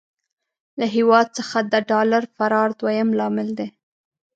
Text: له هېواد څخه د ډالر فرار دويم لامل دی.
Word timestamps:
له 0.79 0.85
هېواد 0.95 1.27
څخه 1.37 1.57
د 1.71 1.73
ډالر 1.89 2.23
فرار 2.35 2.69
دويم 2.79 3.09
لامل 3.19 3.49
دی. 3.59 3.67